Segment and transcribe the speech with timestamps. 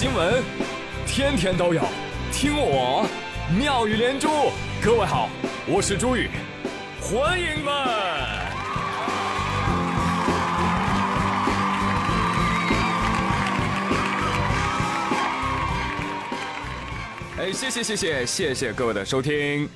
[0.00, 0.42] 新闻，
[1.06, 1.82] 天天都有，
[2.32, 3.06] 听我
[3.54, 4.28] 妙语连珠。
[4.82, 5.28] 各位好，
[5.66, 6.30] 我是朱宇，
[7.02, 7.74] 欢迎们。
[17.36, 19.68] 哎，谢谢谢谢谢谢各位的收听。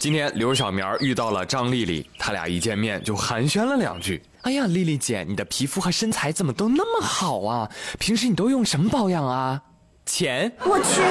[0.00, 4.22] 今天刘小苗遇到了张丽丽，他俩一见面就寒暄了两句。
[4.40, 7.70] 哎呀，丽丽姐，你的皮肤和身材怎么都那么好啊？
[7.98, 9.60] 平时你都用什么保养啊？
[10.06, 10.50] 钱？
[10.64, 11.02] 我去。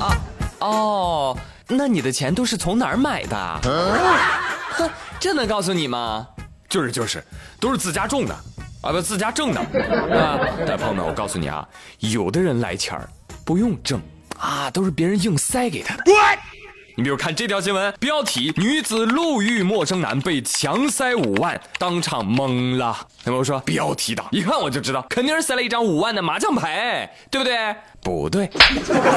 [0.00, 0.16] 啊
[0.60, 1.36] 哦，
[1.66, 3.60] 那你的钱都是从哪儿买的？
[4.76, 4.88] 哼，
[5.18, 6.28] 这能告诉你吗？
[6.68, 7.20] 就是就是，
[7.58, 8.34] 都是自家种的，
[8.80, 9.58] 啊不自家挣的。
[10.16, 10.38] 啊，
[10.78, 13.10] 朋友们，我告诉你啊，有的人来钱儿
[13.44, 14.00] 不用挣
[14.38, 16.04] 啊，都是别人硬塞给他的。
[16.94, 22.94] 你比如看这条新闻标题：女子路遇陌生男被强塞五万，当场懵了。
[23.24, 27.74] 有朋友说标题党，一看我就知道，肯定是塞了一张五万的麻将牌，对不对？
[28.02, 28.50] 不对。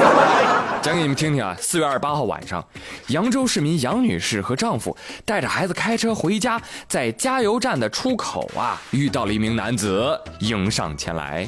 [0.80, 2.64] 讲给你们听听啊，四月二十八号晚上，
[3.08, 11.46] 扬州市民杨女士和丈夫带着孩子开车回家，在加油站的出口啊，遇到了一名男子迎上前来。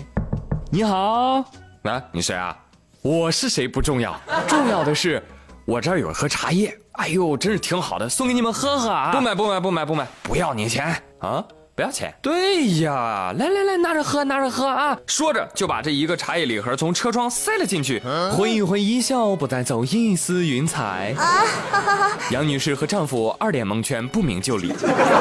[0.70, 1.42] 你好，
[1.84, 2.54] 来，你谁啊？
[3.00, 5.22] 我是谁不重要，重要的是。
[5.68, 9.12] 我这儿有盒茶叶，哎呦，真是挺好的，送给你们喝喝啊！
[9.12, 10.86] 不买不买不买不买，不要你钱
[11.20, 11.44] 啊！
[11.78, 12.12] 不要钱？
[12.20, 14.98] 对呀，来来来，拿着喝，拿着喝啊！
[15.06, 18.02] 说着就把这一个茶叶礼盒从车窗塞了进去。
[18.32, 21.14] 挥一挥衣袖，不带走一丝云彩。
[21.16, 21.22] 啊！
[21.70, 24.72] 哈哈哈杨女士和丈夫二脸蒙圈，不明就里。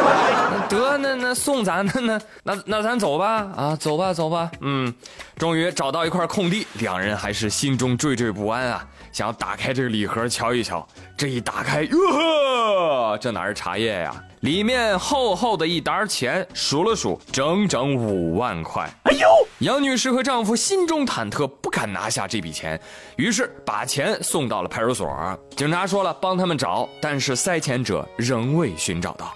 [0.67, 4.49] 得，那那送咱，的呢那那咱走吧啊，走吧走吧。
[4.61, 4.91] 嗯，
[5.37, 10.87] 终于找到一块空地，两人还是心中惴惴不安啊，想要打开这个礼盒瞧一瞧。
[11.15, 14.11] 这一打开，哟呵，这哪是茶叶呀？
[14.41, 18.87] 里面厚厚的一沓钱，数了数，整整五万块。
[19.03, 19.27] 哎呦！
[19.59, 22.79] 杨女士和丈夫心中忐忑，不敢拿下这笔钱，
[23.15, 25.09] 于是把钱送到了派出所。
[25.55, 29.33] 警察说了，帮他们找，但是塞钱者仍未寻找到。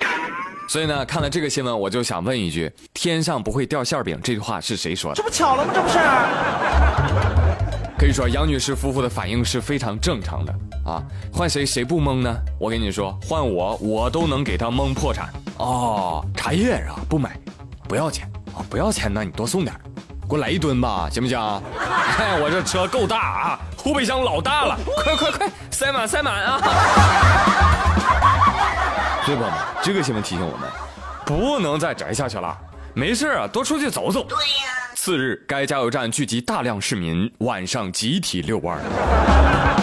[0.68, 5.16] 所以呢，看了这个新闻，我就想问一句：天上不会掉馅饼，这句话是谁说的？
[5.16, 5.72] 这不巧了吗？
[5.74, 5.98] 这不是。
[7.98, 10.54] 可以说，杨女士夫妇的反应是非常正常的
[10.86, 11.04] 啊。
[11.34, 12.36] 换谁谁不懵呢？
[12.60, 15.30] 我跟你说，换我，我都能给他蒙破产。
[15.58, 17.38] 哦，茶叶啊，不买，
[17.88, 19.76] 不要钱啊，不要钱，那你多送点，
[20.28, 21.38] 给我来一吨吧，行不行？
[21.38, 26.60] 哎，我这车够大啊，后备箱老大了，快快快，塞满塞满啊！
[29.24, 29.54] 所以朋友们，
[29.84, 30.68] 这个新闻提醒我们，
[31.26, 32.58] 不能再宅下去了，
[32.94, 34.24] 没事啊，多出去走走。
[34.24, 34.72] 对呀。
[34.96, 39.81] 次日，该加油站聚集大量市民，晚上集体遛弯儿。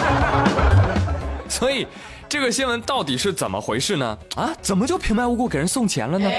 [1.59, 1.87] 所以，
[2.29, 4.17] 这个新闻到底是怎么回事呢？
[4.35, 6.29] 啊，怎么就平白无故给人送钱了呢？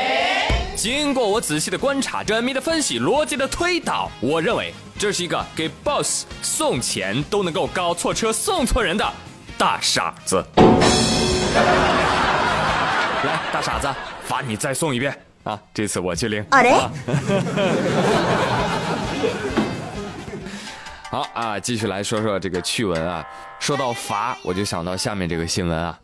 [0.77, 9.13] 经过我仔细的观察、缜密的分析、逻辑的推导，我认为这是一个给 boss 送钱都能够搞错车、送错人的
[9.59, 10.37] 大傻子。
[13.25, 13.89] 来，大傻子，
[14.25, 15.15] 罚你再送一遍。
[15.43, 16.43] 啊，这次我去领。
[16.51, 16.75] 啊嘞。
[21.11, 23.27] 好啊，继续来说说这个趣闻啊。
[23.59, 25.99] 说到罚，我就想到下面这个新闻啊，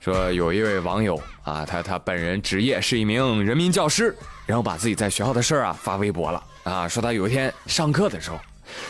[0.00, 4.12] 说有一位网友啊，他他本人职业是一名人民教师，
[4.46, 8.38] 然后把自己在学校的事儿啊发微博了啊，说他有一天上课的时候，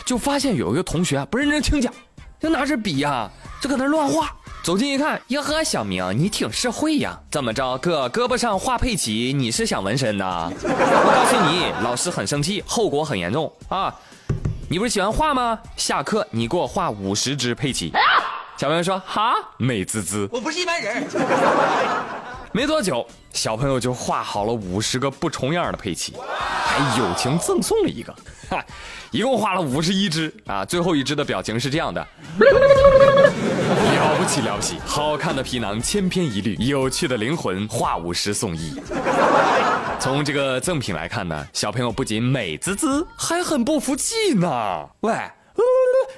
[0.03, 1.93] 就发现有一个同学啊不认真听讲，
[2.39, 3.29] 就拿着笔呀
[3.61, 4.35] 就搁那乱画。
[4.63, 7.17] 走近一看，哟呵，小明，你挺社会呀？
[7.29, 10.51] 怎么着，哥胳膊上画佩奇，你是想纹身呐？
[10.63, 13.95] 我告诉你，老师很生气，后果很严重啊！
[14.71, 15.57] 你不是喜欢画吗？
[15.75, 17.91] 下课你给我画五十只佩奇。
[18.55, 20.29] 小朋友说哈，美滋滋。
[20.31, 21.03] 我不是一般人。
[22.51, 26.13] 没多久，小朋友就画好了五十个不重样的佩奇，
[26.67, 28.13] 还友情赠送了一个，
[28.47, 28.63] 哈，
[29.09, 30.63] 一共画了五十一只啊！
[30.63, 32.07] 最后一只的表情是这样的：了
[34.19, 38.79] 不起了不起，好看的皮囊千篇一律，有趣的灵魂画五十送一。
[39.99, 44.89] 从这个赠品来看呢，小朋友不仅美滋滋，还很不服气呢。
[45.01, 45.13] 喂。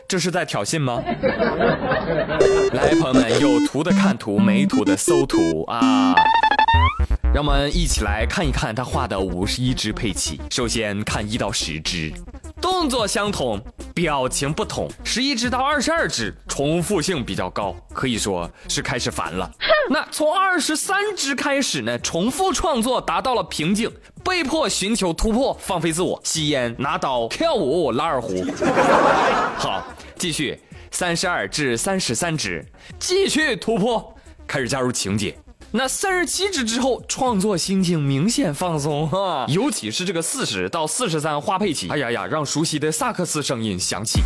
[0.08, 1.02] 这是在挑衅吗？
[2.74, 6.14] 来，朋友们，有图的看图，没图的搜图啊！
[7.34, 10.40] 让我们一起来看一看他画的五十一只佩奇。
[10.52, 12.14] 首先看一到十只，
[12.62, 13.60] 动作相同，
[13.94, 14.90] 表情不同。
[15.04, 19.52] 十一只到二十二只，重复性比较高，可以说是开始烦了。
[19.90, 23.92] 那从二十三只开始呢，重复创作达到了瓶颈。
[24.24, 28.46] 被迫寻求突破，放飞自我，吸烟、拿刀、跳舞、拉二胡。
[29.58, 29.84] 好，
[30.16, 30.60] 继续，
[30.92, 32.64] 三十二至三十三只，
[33.00, 34.16] 继续突破，
[34.46, 35.36] 开始加入情节。
[35.74, 44.20] 那三十七支之后，创作心情明显放松哈，尤其是这个四十到四十三花佩奇，哎呀呀，让熟悉的萨克斯声音响起。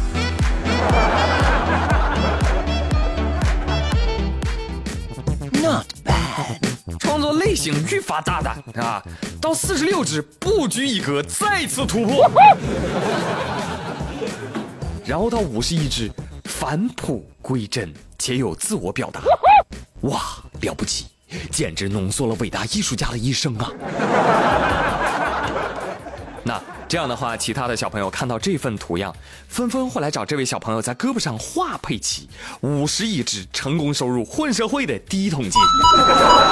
[5.62, 9.03] Not bad，创作类型愈发大胆啊！
[9.39, 12.27] 到四十六支不拘一格，再次突破。
[15.06, 16.09] 然后到五十一支
[16.45, 19.21] 返璞归真，且有自我表达。
[20.01, 20.19] 哇，
[20.62, 21.06] 了不起，
[21.52, 23.72] 简直浓缩了伟大艺术家的一生啊！
[26.44, 26.62] 那。
[26.88, 29.14] 这样的话，其他的小朋友看到这份图样，
[29.48, 32.30] 纷纷会来找这位小朋友在胳膊上画配齐，
[32.62, 35.60] 五十一只成功收入混社会的第一桶金。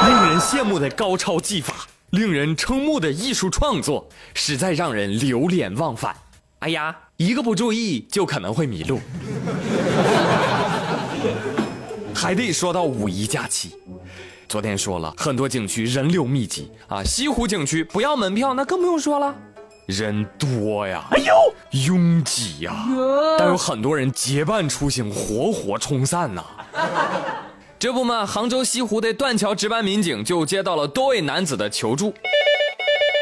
[0.08, 6.16] 令人羡慕的高超技法，令人瞠目的艺术创作，实在让人流连忘返。
[6.60, 9.00] 哎呀，一个不注意就可能会迷路。
[12.16, 13.76] 还得说到五一假期，
[14.54, 19.34] 昨天说了很多景区人流密集啊，西湖景区不要门票，那更不用说了。
[19.88, 21.34] 人多呀，哎呦，
[21.88, 22.72] 拥挤呀，
[23.40, 26.46] 但有很多人结伴出行，活活冲散呐。
[27.80, 32.14] 这不嘛，杭州西湖的断桥值班民警就接到了多位男子的求助。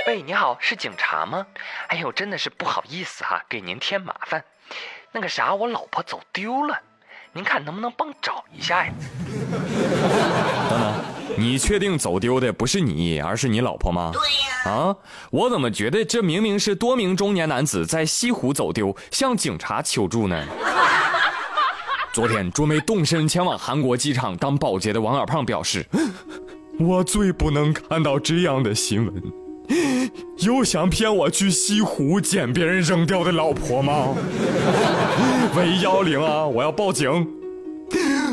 [0.07, 1.47] 喂，你好，是警察吗？
[1.87, 4.43] 哎呦，真的是不好意思哈，给您添麻烦。
[5.13, 6.77] 那个啥，我老婆走丢了，
[7.31, 8.91] 您看能不能帮找一下呀？
[10.69, 11.10] 等等。
[11.37, 14.11] 你确定走丢的不是你，而是你老婆吗？
[14.13, 14.71] 对呀。
[14.71, 14.95] 啊，
[15.31, 20.45] 我怎么觉得这明明是多名中年男子在西湖走丢，向警察求助呢？
[22.13, 25.85] 昨天准备动身前往韩国机场当保洁的王小胖表示
[26.77, 29.23] ：“我最不能看到这样的新闻，
[30.39, 34.09] 又想骗我去西湖捡别人扔掉的老婆吗？
[35.55, 37.27] 喂幺零啊，我要报警，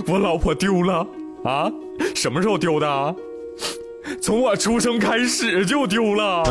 [0.09, 1.06] 我老婆丢了。”
[1.49, 1.73] 啊，
[2.15, 3.17] 什么时候丢的？
[4.21, 6.45] 从我出生开始就丢了，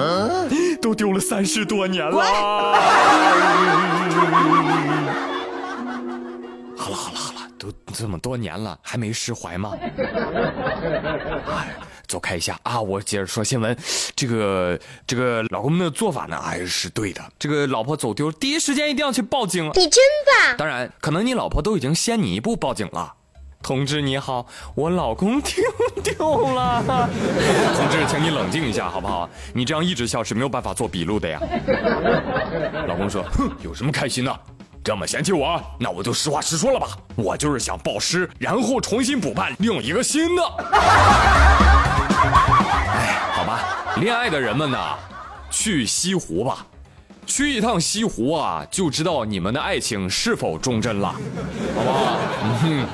[0.81, 2.17] 都丢了三十多年了。
[6.75, 9.73] 好了好了好了，都这么多年了，还没释怀吗？
[11.47, 11.75] 哎，
[12.07, 12.81] 走开一下啊！
[12.81, 13.77] 我接着说新闻，
[14.15, 17.21] 这个这个老公们的做法呢，还是对的。
[17.37, 19.63] 这个老婆走丢，第一时间一定要去报警。
[19.75, 20.57] 你真棒！
[20.57, 23.13] 当然，可能你老婆都已经先你一步报警了。
[23.67, 25.61] 同志你好，我老公丢
[26.01, 26.81] 丢了。
[27.75, 29.29] 同志，请你冷静一下好不好？
[29.53, 31.37] 你这样一直笑是没有办法做笔录的呀。
[32.87, 34.39] 老公说：“哼，有什么开心的？
[34.81, 36.87] 这么嫌弃我，那我就实话实说了吧。
[37.17, 40.41] 我就是想报失，然后重新补办另一个新的。”
[42.95, 44.95] 哎，好吧，恋爱的人们呐，
[45.51, 46.65] 去西湖吧。
[47.25, 51.09] 去一趟西湖啊，就知道你们的爱情是否忠贞了，
[51.75, 52.17] 好不好？
[52.41, 52.85] 嗯，哼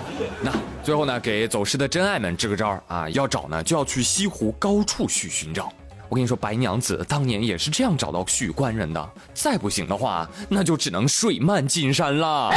[0.84, 5.72] 最后呢，给走失的真爱们支个招啊，要找呢就要去西湖高处去寻找。
[6.10, 9.10] 我跟你说，白娘子当年也是这样找到许官人的。
[9.34, 12.52] 再不行的话，那就只能水漫金山了。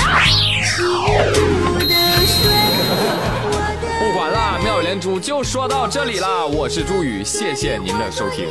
[3.99, 6.46] 不管了，妙语连珠就说到这里了。
[6.46, 8.46] 我是朱宇，谢谢您的收听，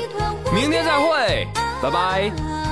[0.53, 1.47] 明天再会，
[1.83, 2.64] 拜拜。